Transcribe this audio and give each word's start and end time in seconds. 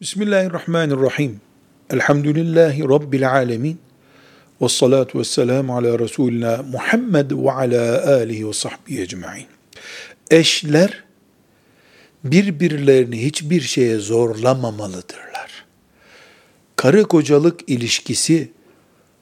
Bismillahirrahmanirrahim. 0.00 1.40
Elhamdülillahi 1.90 2.82
Rabbil 2.82 3.30
alemin. 3.30 3.78
Ve 4.62 4.68
salatu 4.68 5.18
ve 5.18 5.24
selamu 5.24 5.76
ala 5.76 5.98
Resulina 5.98 6.62
Muhammed 6.62 7.30
ve 7.30 7.52
ala 7.52 8.06
alihi 8.14 8.48
ve 8.48 8.52
sahbihi 8.52 9.00
ecma'in. 9.02 9.46
Eşler 10.30 11.04
birbirlerini 12.24 13.24
hiçbir 13.24 13.60
şeye 13.60 13.98
zorlamamalıdırlar. 13.98 15.64
Karı 16.76 17.04
kocalık 17.04 17.70
ilişkisi 17.70 18.52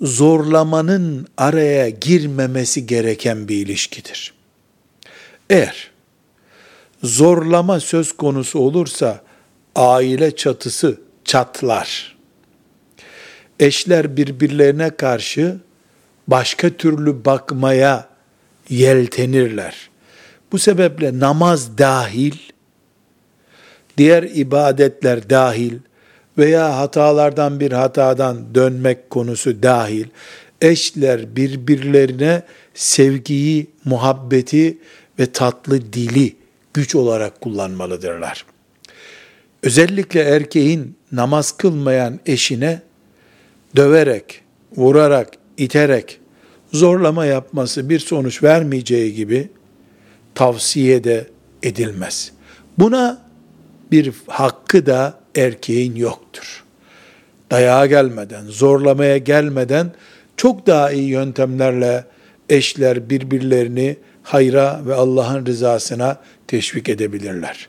zorlamanın 0.00 1.26
araya 1.36 1.88
girmemesi 1.88 2.86
gereken 2.86 3.48
bir 3.48 3.56
ilişkidir. 3.56 4.34
Eğer 5.50 5.90
zorlama 7.02 7.80
söz 7.80 8.12
konusu 8.12 8.58
olursa, 8.58 9.29
aile 9.80 10.36
çatısı 10.36 11.00
çatlar. 11.24 12.16
Eşler 13.60 14.16
birbirlerine 14.16 14.90
karşı 14.90 15.56
başka 16.28 16.70
türlü 16.70 17.24
bakmaya 17.24 18.08
yeltenirler. 18.68 19.90
Bu 20.52 20.58
sebeple 20.58 21.18
namaz 21.18 21.78
dahil, 21.78 22.34
diğer 23.98 24.22
ibadetler 24.22 25.30
dahil 25.30 25.78
veya 26.38 26.76
hatalardan 26.78 27.60
bir 27.60 27.72
hatadan 27.72 28.54
dönmek 28.54 29.10
konusu 29.10 29.62
dahil, 29.62 30.06
eşler 30.60 31.36
birbirlerine 31.36 32.42
sevgiyi, 32.74 33.66
muhabbeti 33.84 34.78
ve 35.18 35.32
tatlı 35.32 35.92
dili 35.92 36.36
güç 36.74 36.94
olarak 36.94 37.40
kullanmalıdırlar 37.40 38.44
özellikle 39.62 40.20
erkeğin 40.20 40.96
namaz 41.12 41.52
kılmayan 41.52 42.20
eşine 42.26 42.82
döverek, 43.76 44.42
vurarak, 44.76 45.28
iterek 45.56 46.20
zorlama 46.72 47.26
yapması 47.26 47.88
bir 47.88 47.98
sonuç 47.98 48.42
vermeyeceği 48.42 49.14
gibi 49.14 49.48
tavsiye 50.34 51.04
de 51.04 51.26
edilmez. 51.62 52.32
Buna 52.78 53.22
bir 53.90 54.12
hakkı 54.26 54.86
da 54.86 55.14
erkeğin 55.36 55.96
yoktur. 55.96 56.64
Dayağa 57.50 57.86
gelmeden, 57.86 58.44
zorlamaya 58.46 59.18
gelmeden 59.18 59.92
çok 60.36 60.66
daha 60.66 60.92
iyi 60.92 61.08
yöntemlerle 61.08 62.04
eşler 62.48 63.10
birbirlerini 63.10 63.96
hayra 64.22 64.80
ve 64.86 64.94
Allah'ın 64.94 65.46
rızasına 65.46 66.16
teşvik 66.46 66.88
edebilirler. 66.88 67.68